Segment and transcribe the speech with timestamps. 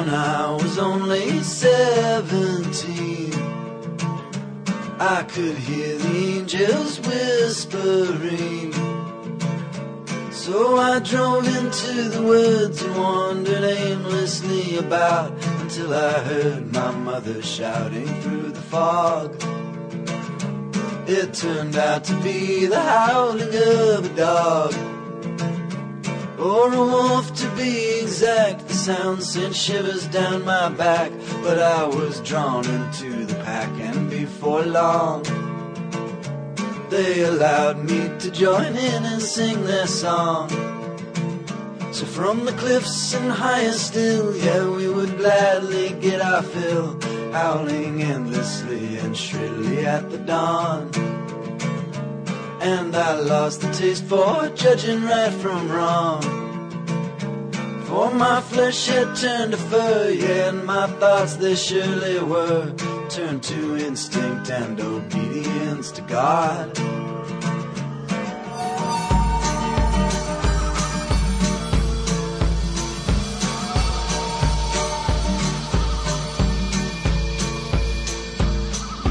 [0.03, 3.33] When I was only seventeen,
[4.99, 8.73] I could hear the angels whispering.
[10.31, 17.41] So I drove into the woods and wandered aimlessly about until I heard my mother
[17.41, 19.41] shouting through the fog.
[21.07, 24.73] It turned out to be the howling of a dog.
[26.37, 28.72] Or a wolf to be exact.
[28.83, 31.09] Sound sent shivers down my back.
[31.41, 35.23] But I was drawn into the pack, and before long,
[36.89, 40.49] they allowed me to join in and sing their song.
[41.93, 46.99] So from the cliffs and higher still, yeah, we would gladly get our fill,
[47.31, 50.91] howling endlessly and shrilly at the dawn.
[52.59, 56.42] And I lost the taste for judging right from wrong.
[57.93, 62.71] For my flesh had turned to fur, yeah, and my thoughts they surely were
[63.07, 66.75] turned to instinct and obedience to God.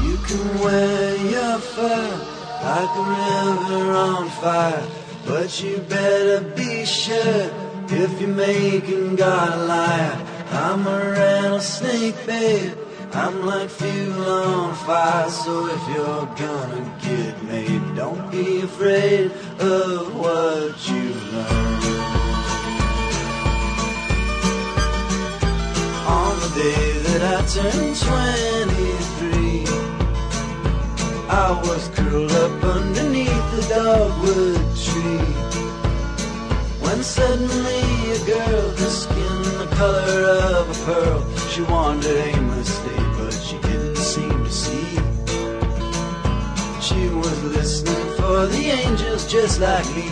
[0.05, 2.09] You can wear your fur
[2.67, 4.85] like a river on fire,
[5.25, 10.27] but you better be sure if you're making God a liar.
[10.51, 12.77] I'm a rattlesnake, babe.
[13.13, 20.15] I'm like fuel on fire, so if you're gonna get me, don't be afraid of
[20.15, 21.83] what you learn.
[26.07, 29.65] On the day that I turned 23,
[31.29, 35.52] I was curled up underneath the dogwood tree.
[36.93, 40.25] When suddenly a girl, her skin the color
[40.59, 44.91] of a pearl, she wandered aimlessly, but she didn't seem to see.
[46.87, 50.07] She was listening for the angels just like me.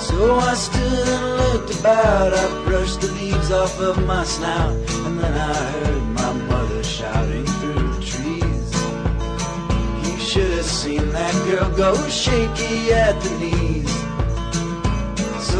[0.00, 2.34] So I stood and looked about.
[2.34, 4.76] I brushed the leaves off of my snout,
[5.06, 8.70] and then I heard my mother shouting through the trees.
[10.04, 13.89] You should have seen that girl go shaky at the knees.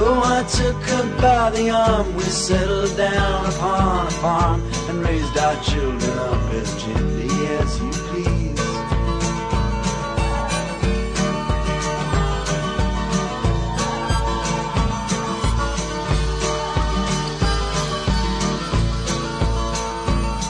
[0.00, 2.14] So I took her by the arm.
[2.14, 7.28] We settled down upon a farm and raised our children up as gently
[7.58, 8.60] as you please.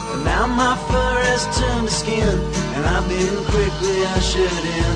[0.06, 2.38] But now my fur has turned to skin,
[2.76, 4.94] and I've been quickly ushered in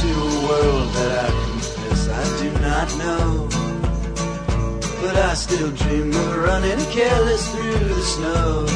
[0.00, 3.61] to a world that I confess I do not know.
[5.02, 8.66] But I still dream of running careless through the snow.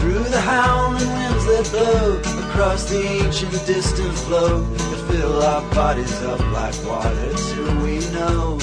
[0.00, 6.22] Through the howling winds that blow across the ancient distant flow that fill our bodies
[6.22, 8.58] up like water till we know.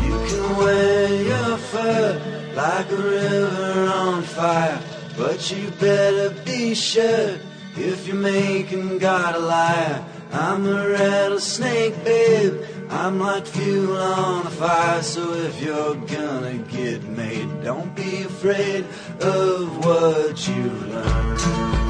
[0.00, 2.25] You can wear your fur
[2.56, 4.80] like a river on fire,
[5.18, 7.38] but you better be sure
[7.76, 10.02] if you're making God a liar.
[10.32, 12.54] I'm a rattlesnake, babe.
[12.88, 18.86] I'm like fuel on a fire, so if you're gonna get made, don't be afraid
[19.20, 21.85] of what you learn.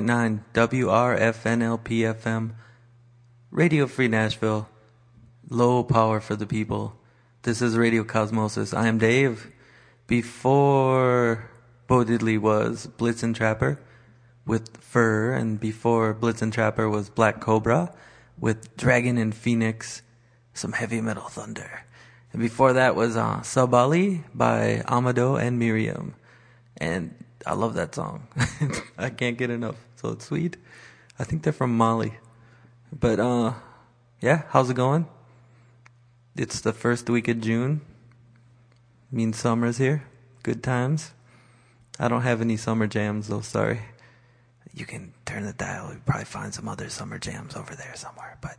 [0.00, 2.54] 98.9 WRFNLPFM.
[3.50, 4.68] Radio Free Nashville.
[5.48, 6.98] Low power for the people.
[7.42, 8.76] This is Radio Cosmosis.
[8.76, 9.52] I am Dave.
[10.06, 11.48] Before
[11.86, 13.78] Bo Diddley was Blitzen Trapper
[14.44, 17.94] with Fur, and before Blitzen Trapper was Black Cobra
[18.38, 20.02] with Dragon and Phoenix,
[20.54, 21.84] some heavy metal thunder.
[22.32, 26.16] And before that was uh, Sabali by Amadou and Mariam.
[26.76, 28.26] And I love that song.
[28.98, 29.76] I can't get enough.
[29.96, 30.56] So it's sweet.
[31.18, 32.14] I think they're from Mali.
[32.92, 33.54] But uh
[34.20, 35.06] yeah, how's it going?
[36.36, 37.82] It's the first week of June.
[39.10, 40.04] Means summer's here.
[40.42, 41.12] Good times.
[41.98, 43.80] I don't have any summer jams though, sorry.
[44.72, 45.92] You can turn the dial.
[45.92, 48.56] You probably find some other summer jams over there somewhere, but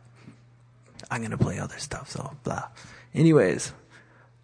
[1.10, 2.68] I'm gonna play other stuff, so blah.
[3.14, 3.72] Anyways,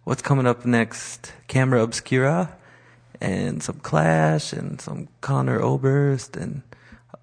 [0.03, 1.33] what's coming up next?
[1.47, 2.55] Camera Obscura
[3.23, 6.61] and some Clash and some Conor Oberst and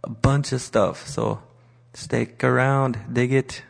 [0.02, 1.06] a bunch of stuff.
[1.06, 1.42] So
[1.92, 3.62] stick around, dig it.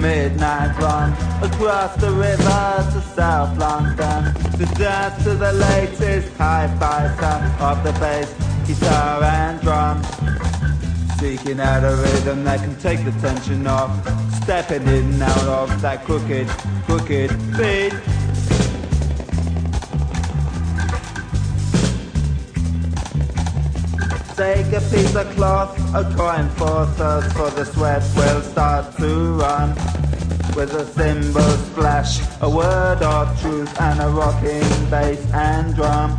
[0.00, 4.34] Midnight run Across the river to South London.
[4.58, 7.06] To dance to the latest hi-fi
[7.60, 8.32] Of the bass,
[8.66, 10.02] guitar and drum.
[11.18, 13.90] Seeking out a rhythm that can take the tension off.
[14.42, 16.48] Stepping in and out of that crooked,
[16.86, 17.92] crooked beat
[25.16, 29.70] A cloth, a coin for thirst For the sweat will start to run.
[30.54, 36.16] With a cymbal splash, a word of truth And a rocking bass and drum.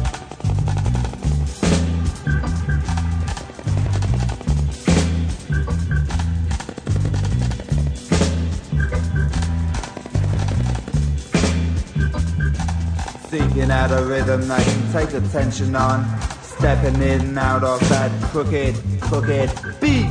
[13.29, 16.30] Seeking out a rhythm that can take the tension on
[16.61, 19.49] Stepping in and out of that crooked, crooked
[19.81, 20.05] beat.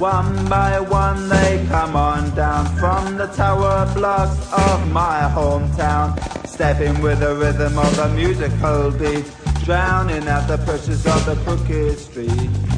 [0.00, 6.18] One by one they come on down From the tower blocks of my hometown.
[6.48, 9.24] Stepping with the rhythm of a musical beat
[9.62, 12.71] Drowning out the pressures of the crooked street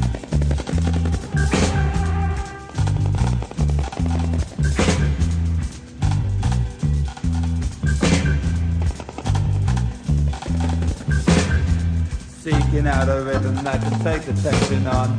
[12.95, 15.09] out a rhythm that can take the on.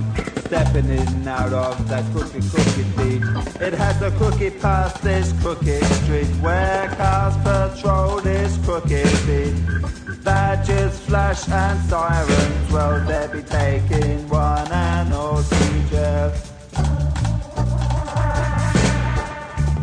[0.47, 3.23] Stepping in and out of that crooked, crooked beat.
[3.61, 6.31] It has a crooked past this crooked street.
[6.45, 9.57] Where cars patrol this crooked beat.
[10.25, 12.73] Badges flash and sirens.
[12.73, 15.67] Well, they be taking one and all to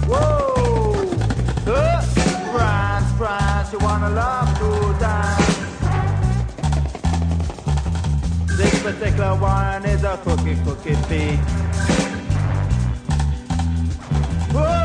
[0.09, 0.93] Whoa!
[1.67, 2.01] Uh,
[2.51, 4.42] France, France, you wanna love
[8.83, 11.39] particular one is a cookie cookie beat.
[14.51, 14.82] Whoa!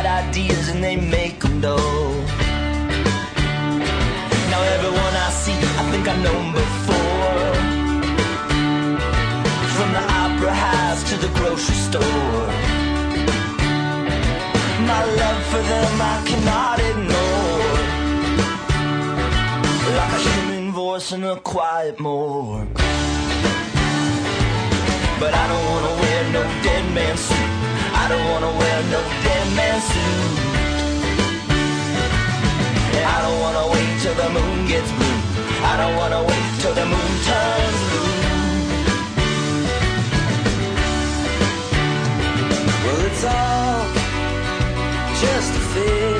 [0.00, 2.12] Bright ideas and they make them dull.
[4.50, 7.54] Now everyone I see, I think I know 'em before.
[9.76, 12.48] From the opera house to the grocery store.
[14.90, 17.78] My love for them I cannot ignore
[19.98, 22.66] Like a human voice in a quiet morgue
[25.20, 27.59] But I don't wanna wear no dead man suit
[28.10, 30.32] don't wanna wear no dead man suit.
[33.14, 35.18] I don't wanna wait till the moon gets blue.
[35.70, 38.10] I don't wanna wait till the moon turns blue.
[42.84, 43.80] Well, it's all
[45.22, 46.19] just a fix.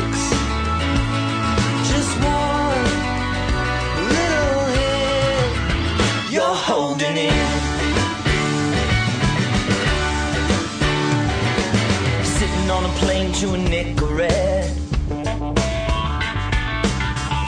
[13.41, 14.71] To a Nicorette.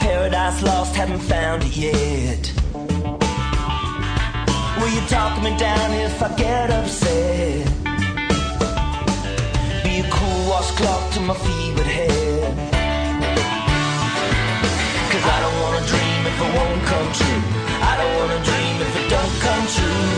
[0.01, 2.51] Paradise lost, haven't found it yet.
[4.79, 7.67] Will you talk me down if I get upset?
[9.83, 12.53] Be a cool washcloth to my fevered head.
[15.11, 17.41] Cause I don't wanna dream if it won't come true.
[17.89, 20.09] I don't wanna dream if it don't come true.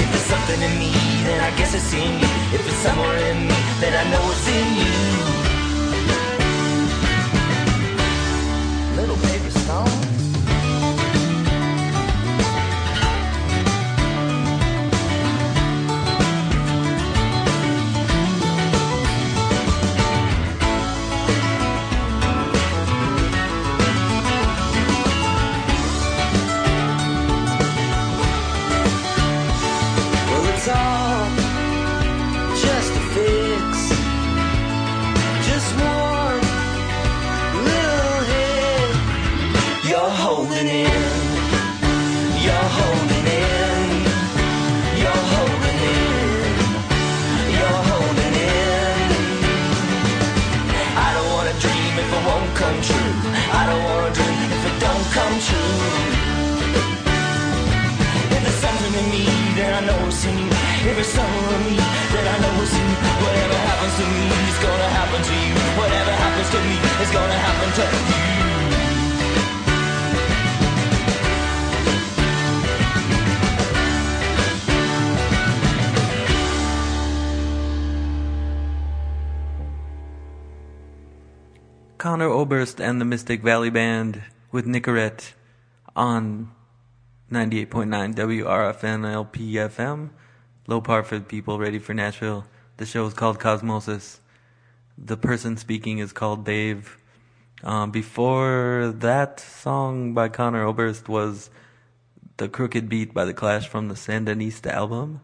[0.00, 1.07] If there's something in me,
[1.48, 2.28] I guess it's in you.
[2.52, 5.37] If it's somewhere in me, then I know it's in you.
[67.08, 68.28] Is gonna happen to you.
[81.96, 85.32] Conor Oberst and the Mystic Valley Band with Nicorette
[85.96, 86.50] on
[87.32, 90.10] 98.9 WRFN LPFM.
[90.66, 92.44] Low the people, Radio Free Nashville.
[92.76, 94.18] The show is called Cosmosis.
[95.00, 96.98] The person speaking is called Dave.
[97.62, 101.50] Um, before that song by Conor Oberst was
[102.36, 105.20] The Crooked Beat by The Clash from the Sandinista album.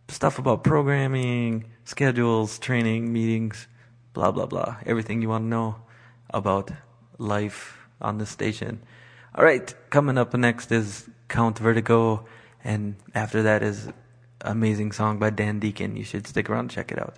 [0.09, 3.69] stuff about programming, schedules, training, meetings,
[4.15, 4.77] blah, blah, blah.
[4.87, 5.77] Everything you want to know
[6.31, 6.71] about
[7.19, 8.81] life on the station.
[9.35, 12.27] All right, coming up next is Count Vertigo,
[12.65, 13.89] and after that is
[14.41, 15.97] amazing song by Dan Deacon.
[15.97, 17.17] You should stick around and check it out.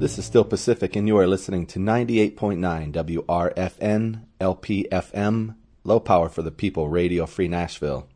[0.00, 6.40] This is still Pacific, and you are listening to 98.9 WRFN LPFM, Low Power for
[6.40, 8.08] the People, Radio Free Nashville.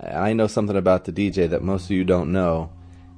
[0.00, 2.72] I know something about the DJ that most of you don't know.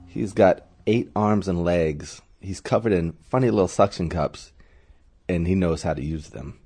[0.07, 2.21] He's got eight arms and legs.
[2.43, 4.53] He's covered in funny little suction cups,
[5.27, 6.59] and he knows how to use them.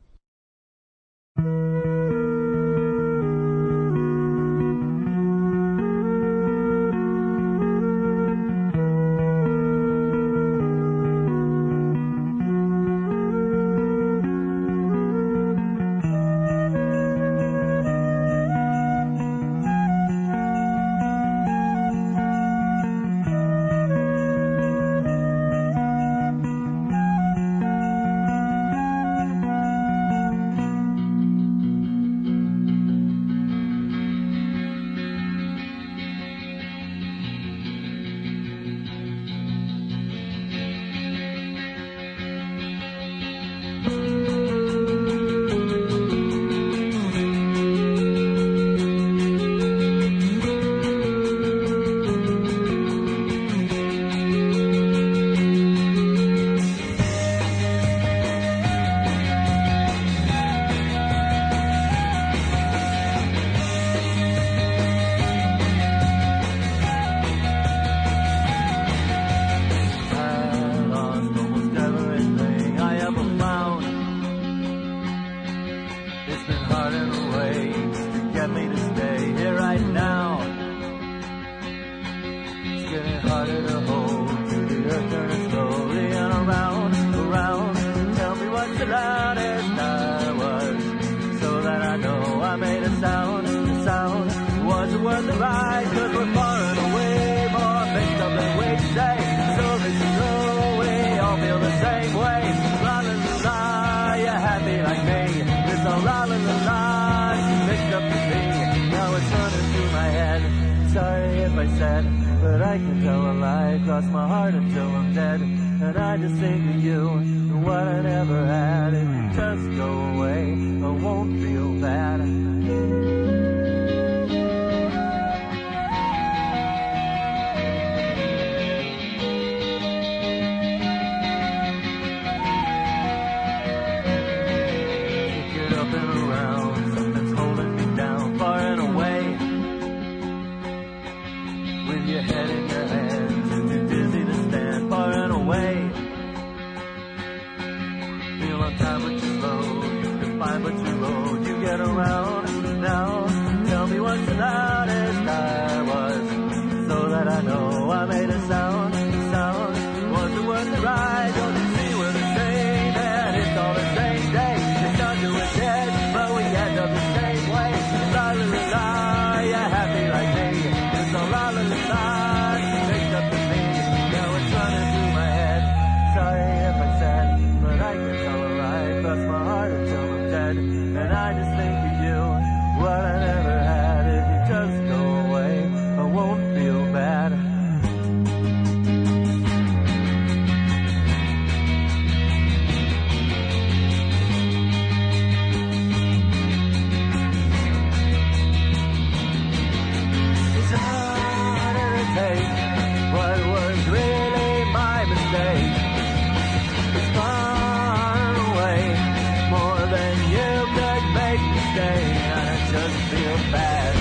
[212.77, 213.95] just feel bad.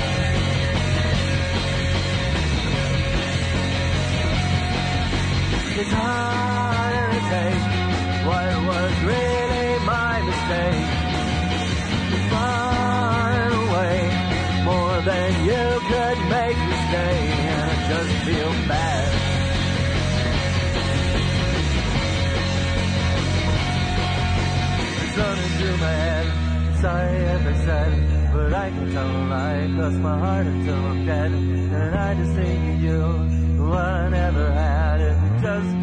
[5.79, 7.63] It's harder to take
[8.27, 10.87] what was really my mistake.
[12.11, 13.97] To find a way
[14.69, 17.17] more than you could make me stay,
[17.51, 19.07] and I just feel bad.
[25.03, 26.27] It's running through my head,
[26.81, 28.14] sorry if I said
[28.45, 29.65] but I can tell a lie.
[30.07, 31.31] My heart until I'm dead.
[31.31, 32.99] And I just think of you,
[33.57, 35.01] the I never had.
[35.01, 35.74] It just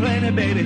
[0.00, 0.62] complaining, baby.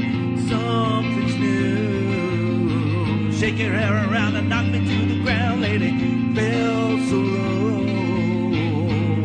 [0.48, 3.32] Something's new.
[3.32, 5.90] Shake your hair around and knock me to the ground, lady.
[6.36, 8.64] Feel so low.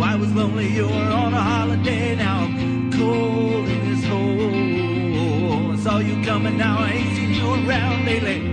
[0.02, 2.16] I was lonely, you were on a holiday.
[2.16, 5.74] Now I'm cold in this hole.
[5.74, 8.49] I saw you coming, now I ain't seen you around lately.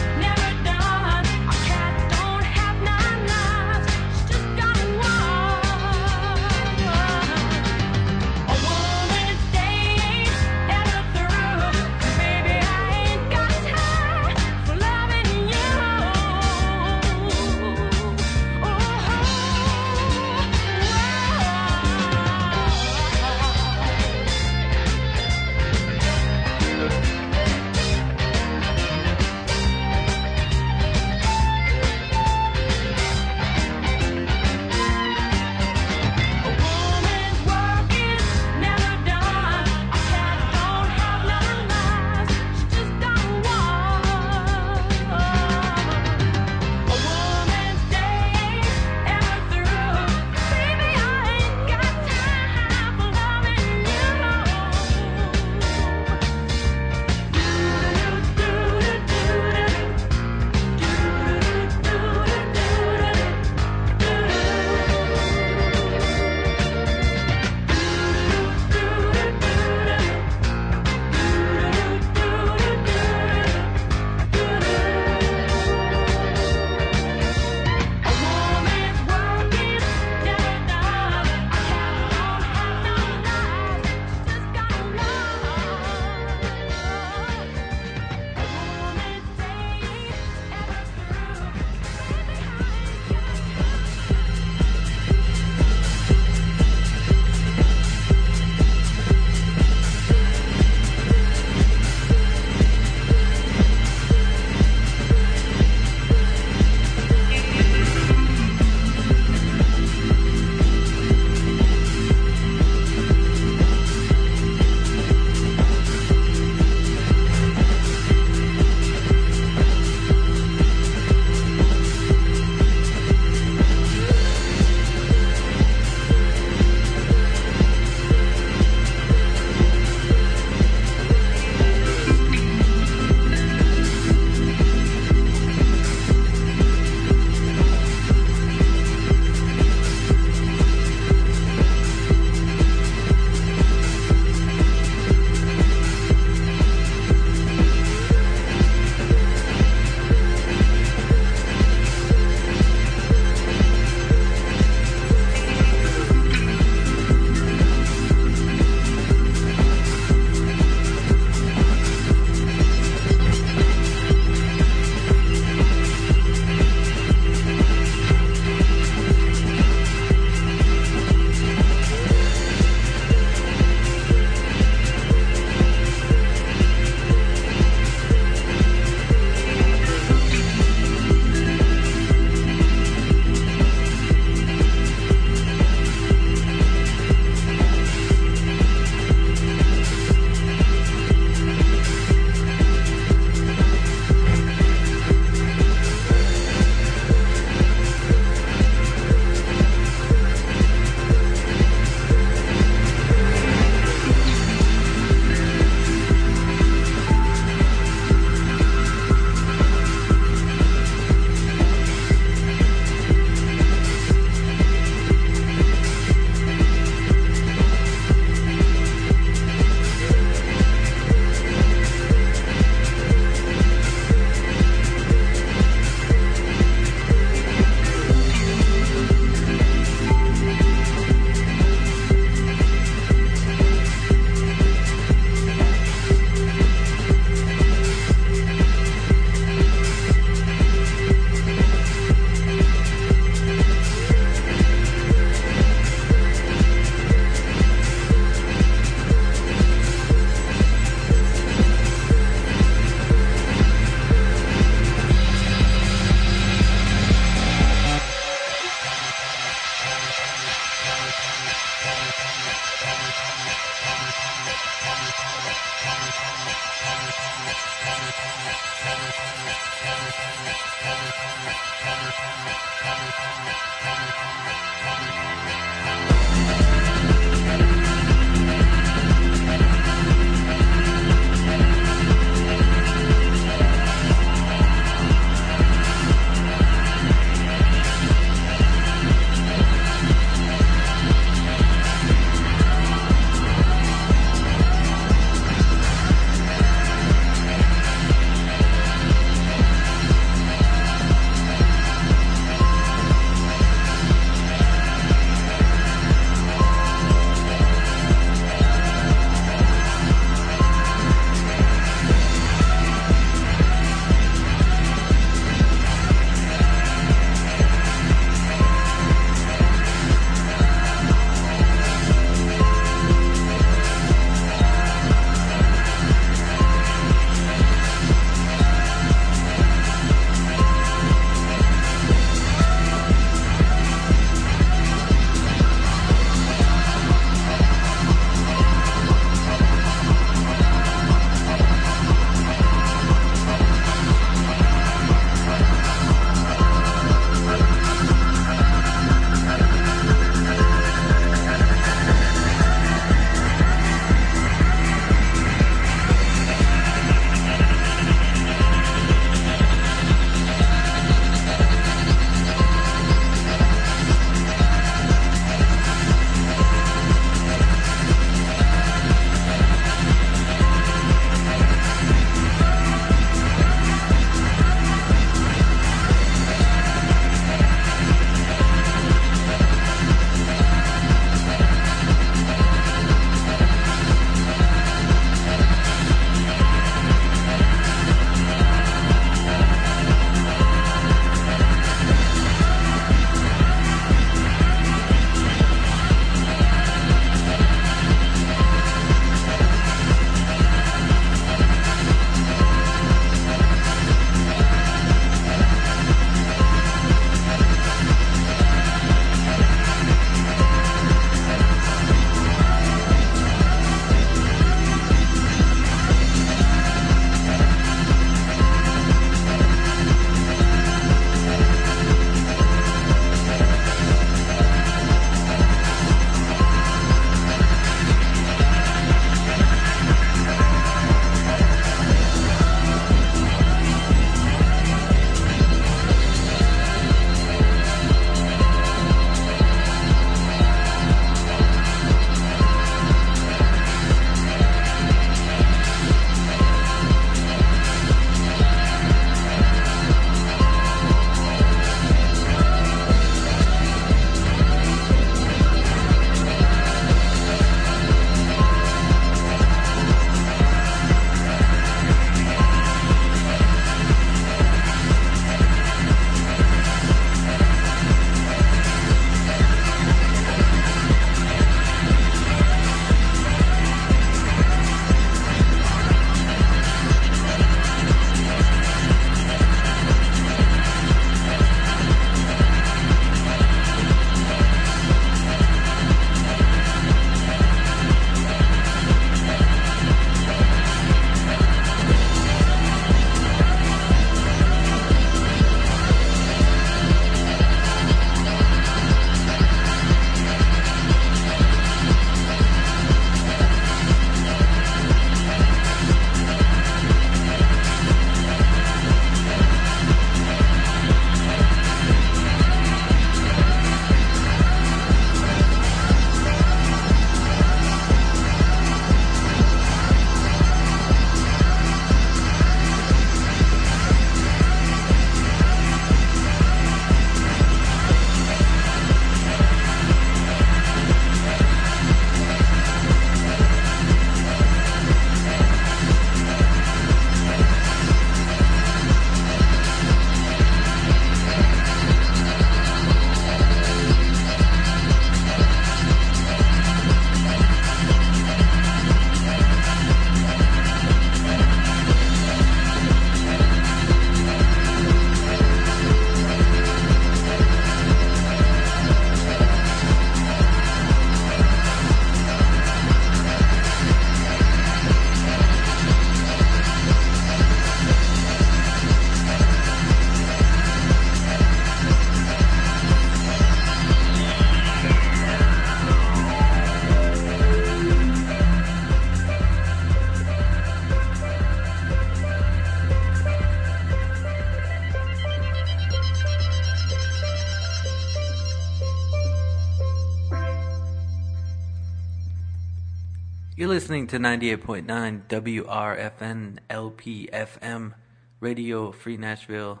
[594.10, 598.12] Listening to 98.9 WRFN LPFM
[598.58, 600.00] Radio Free Nashville.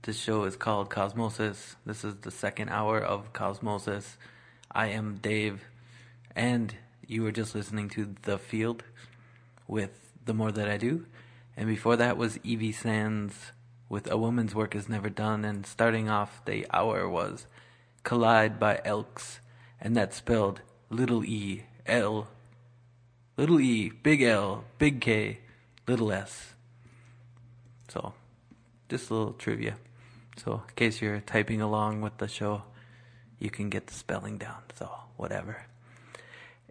[0.00, 1.74] This show is called Cosmosis.
[1.84, 4.16] This is the second hour of Cosmosis.
[4.72, 5.60] I am Dave,
[6.34, 6.74] and
[7.06, 8.82] you were just listening to The Field
[9.68, 11.04] with The More That I Do.
[11.54, 13.52] And before that was Evie Sands
[13.90, 15.44] with A Woman's Work Is Never Done.
[15.44, 17.46] And starting off the hour was
[18.04, 19.40] Collide by Elks,
[19.78, 22.28] and that's spelled little e, L,
[23.36, 25.38] little e, big L, big K,
[25.86, 26.54] little s.
[27.88, 28.14] So,
[28.88, 29.76] just a little trivia.
[30.36, 32.62] So, in case you're typing along with the show,
[33.38, 34.62] you can get the spelling down.
[34.78, 35.66] So, whatever.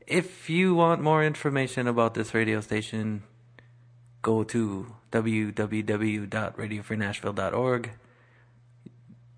[0.05, 3.23] If you want more information about this radio station,
[4.21, 7.91] go to www.radiofreenashville.org.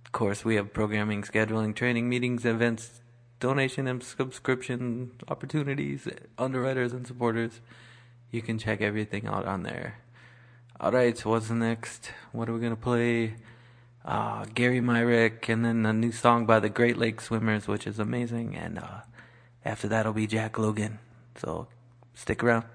[0.06, 3.02] Of course, we have programming, scheduling, training, meetings, events,
[3.46, 6.08] donation and subscription opportunities,
[6.40, 7.62] underwriters and supporters.
[8.32, 10.00] You can check everything out on there.
[10.82, 12.10] Alright, so what's next?
[12.32, 13.36] What are we gonna play?
[14.04, 18.00] Uh, Gary Myrick, and then a new song by the Great Lake Swimmers, which is
[18.00, 18.56] amazing.
[18.56, 19.02] And uh,
[19.64, 20.98] after that, it'll be Jack Logan.
[21.36, 21.68] So
[22.16, 22.66] stick around.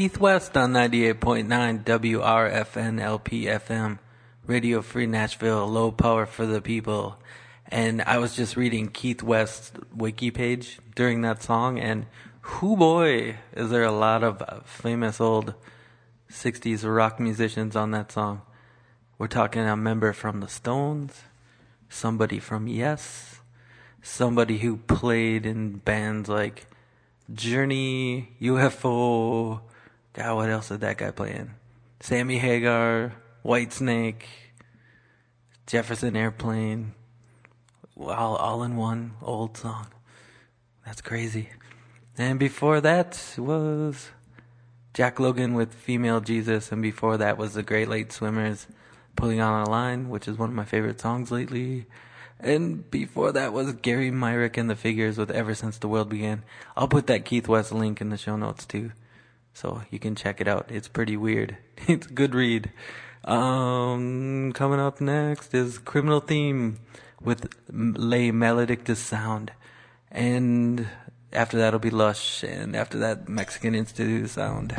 [0.00, 2.98] Keith West on 98.9 WRFN
[4.46, 7.18] Radio Free Nashville, low power for the people.
[7.68, 12.06] And I was just reading Keith West's wiki page during that song, and
[12.62, 15.52] whoo boy, is there a lot of famous old
[16.30, 18.40] 60s rock musicians on that song.
[19.18, 21.24] We're talking a member from the Stones,
[21.90, 23.40] somebody from Yes,
[24.00, 26.64] somebody who played in bands like
[27.34, 29.60] Journey, UFO,
[30.12, 31.52] God, what else did that guy play in?
[32.00, 33.14] Sammy Hagar,
[33.44, 34.22] Whitesnake,
[35.66, 36.94] Jefferson Airplane,
[37.96, 39.86] all, all in one old song.
[40.84, 41.50] That's crazy.
[42.18, 44.10] And before that was
[44.94, 48.66] Jack Logan with Female Jesus, and before that was The Great Lake Swimmers
[49.14, 51.86] Pulling On a Line, which is one of my favorite songs lately.
[52.40, 56.42] And before that was Gary Myrick and the Figures with Ever Since the World Began.
[56.76, 58.92] I'll put that Keith West link in the show notes too.
[59.52, 60.66] So you can check it out.
[60.68, 61.56] It's pretty weird.
[61.88, 62.70] It's a good read.
[63.24, 66.78] Um, coming up next is Criminal Theme
[67.20, 69.52] with Lay Maledictus Sound.
[70.10, 70.88] And
[71.32, 72.42] after that will be Lush.
[72.42, 74.74] And after that, Mexican Institute Sound.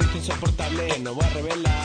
[0.00, 1.79] Es insoportable, no voy a revelar.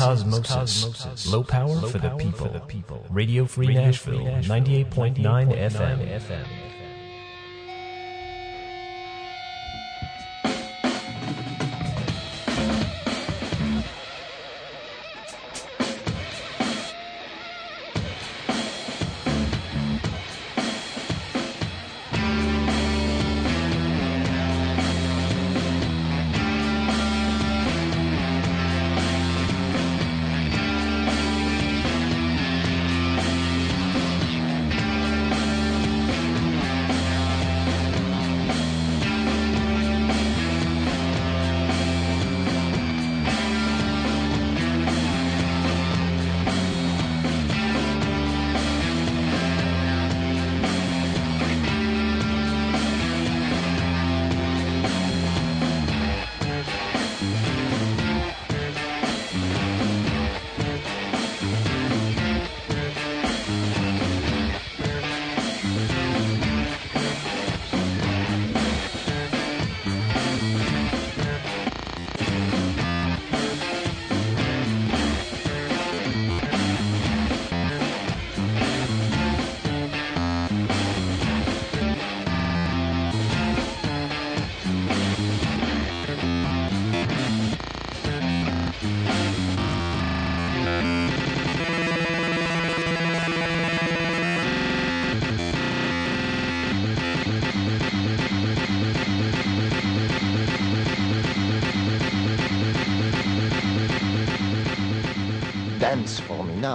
[0.00, 2.08] This is Cosmosis, low power for the
[2.66, 3.04] people.
[3.10, 5.98] Radio Free Nashville, 98.9 FM.
[6.08, 6.24] Dance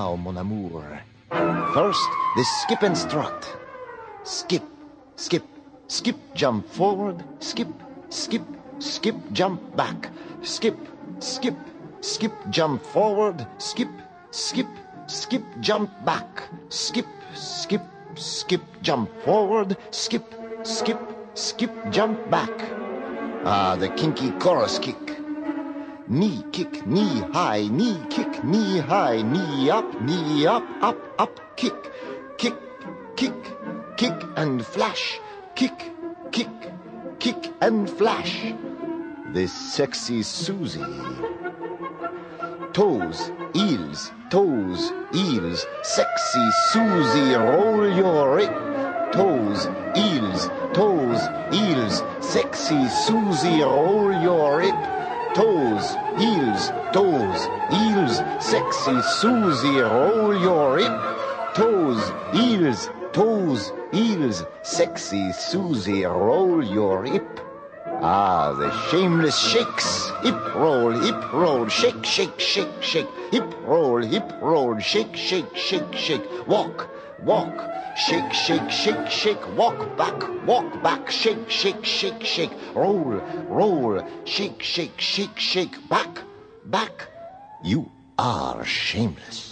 [0.05, 0.85] now, mon amour.
[1.73, 3.41] First, the skip and strut.
[4.23, 4.63] Skip,
[5.15, 5.43] skip,
[5.87, 7.73] skip, jump forward, skip,
[8.09, 8.43] skip,
[8.79, 10.11] skip, jump back.
[10.43, 10.77] Skip,
[11.19, 11.57] skip,
[12.01, 13.89] skip, jump forward, skip,
[14.29, 14.67] skip,
[15.07, 16.43] skip, jump back.
[16.69, 17.81] Skip, skip,
[18.15, 20.25] skip, jump forward, skip,
[20.63, 21.01] skip,
[21.33, 22.55] skip, jump back.
[23.43, 25.24] Ah, the kinky chorus kick.
[26.07, 31.73] Knee kick, knee high, knee kick, knee high, knee up, knee up, up, up, kick,
[32.37, 32.53] kick,
[33.15, 33.33] kick,
[33.97, 35.19] kick and flash,
[35.55, 35.73] kick,
[36.31, 36.47] kick,
[37.17, 38.53] kick and flash.
[39.33, 40.85] This sexy Susie.
[42.71, 48.53] Toes, eels, toes, eels, sexy Susie, roll your hip.
[49.11, 49.65] Toes,
[49.97, 51.19] eels, toes,
[51.51, 55.04] eels, sexy Susie, roll your hip
[55.35, 60.97] toes, heels, toes, heels, sexy Susie, roll your hip.
[61.53, 62.01] Toes,
[62.31, 67.41] heels, toes, heels, sexy Susie, roll your hip.
[68.01, 70.11] Ah, the shameless shakes.
[70.23, 73.09] Hip roll, hip roll, shake, shake, shake, shake.
[73.31, 76.47] Hip roll, hip roll, shake, shake, shake, shake.
[76.47, 76.89] Walk,
[77.23, 79.57] walk, shake, shake, shake, shake.
[79.57, 82.51] Walk back, walk back, shake, shake, shake, shake.
[82.73, 85.89] Roll, roll, shake, shake, shake, shake.
[85.89, 86.19] Back,
[86.65, 87.07] back.
[87.63, 89.49] You are shameless.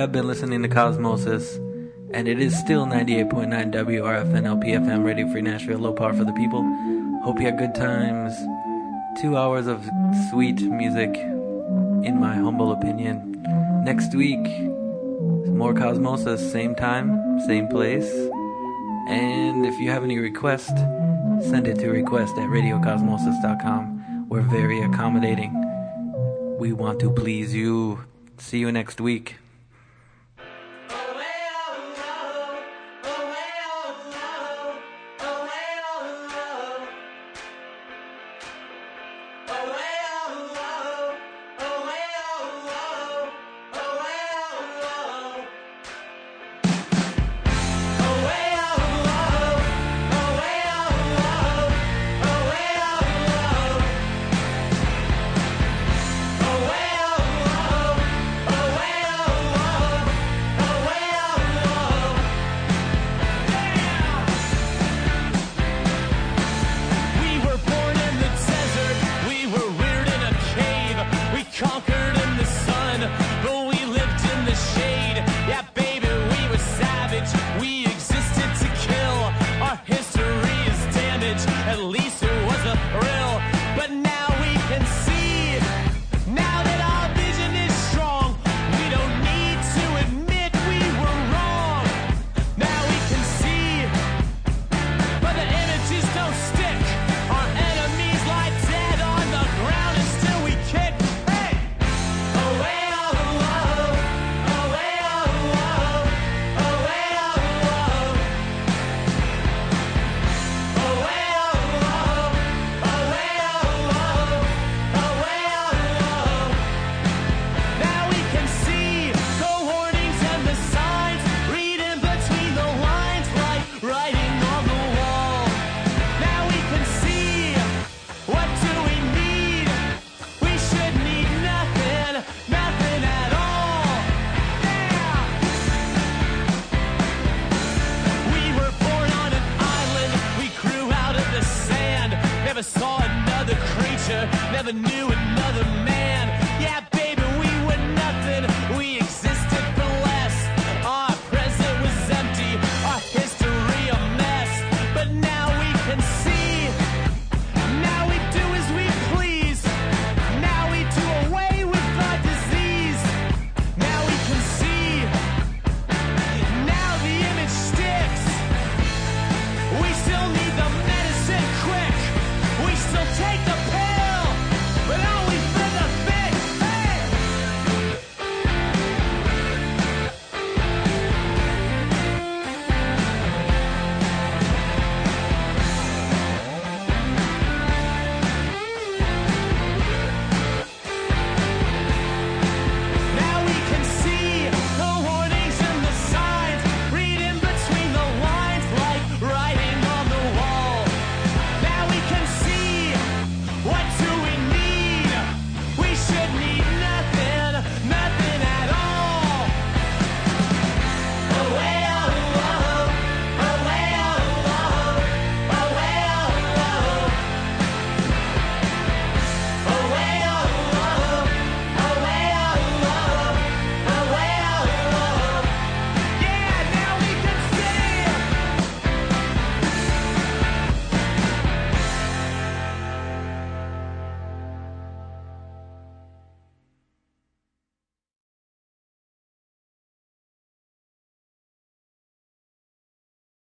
[0.00, 1.56] have been listening to Cosmosis,
[2.12, 6.62] and it is still 98.9 WRFN LPFM Radio Free Nashville, low power for the people.
[7.24, 8.32] Hope you had good times.
[9.20, 9.84] Two hours of
[10.30, 13.42] sweet music, in my humble opinion.
[13.84, 14.38] Next week,
[15.48, 18.08] more Cosmosis, same time, same place.
[19.08, 20.76] And if you have any request,
[21.40, 24.28] send it to request at radiocosmosis.com.
[24.28, 25.52] We're very accommodating.
[26.56, 28.04] We want to please you.
[28.36, 29.38] See you next week.